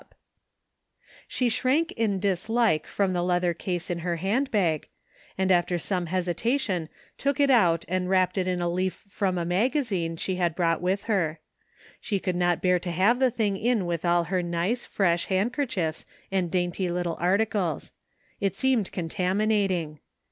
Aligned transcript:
25 0.01 0.09
THE 0.09 0.09
FINDING 0.09 1.03
OF 1.27 1.29
JASPER 1.29 1.29
HOLT 1.29 1.35
She 1.37 1.61
shrank 1.61 1.91
in 2.11 2.19
dislike 2.19 2.87
from 2.87 3.13
the 3.13 3.21
leather 3.23 3.53
case 3.53 3.89
in 3.91 3.99
her 3.99 4.15
handbag, 4.15 4.87
and 5.37 5.51
after 5.51 5.77
some 5.77 6.07
hesitation 6.07 6.89
took 7.19 7.39
it 7.39 7.51
out 7.51 7.85
and 7.87 8.09
wrapped 8.09 8.39
it 8.39 8.47
in 8.47 8.59
a 8.61 8.67
leaf 8.67 8.95
from 8.95 9.37
a 9.37 9.45
magazine 9.45 10.15
she 10.17 10.37
had 10.37 10.55
brought 10.55 10.81
with 10.81 11.03
her. 11.03 11.39
She 11.99 12.19
could 12.19 12.35
not 12.35 12.63
bear 12.63 12.79
to 12.79 12.89
have 12.89 13.19
the 13.19 13.29
thing 13.29 13.55
in 13.55 13.85
with 13.85 14.03
all 14.03 14.23
her 14.23 14.41
nice 14.41 14.87
fresh 14.87 15.27
handkerchiefs 15.27 16.07
and 16.31 16.49
dainty 16.49 16.89
little 16.89 17.15
articles. 17.19 17.91
It 18.39 18.55
seemed 18.55 18.91
contaminating. 18.91 19.99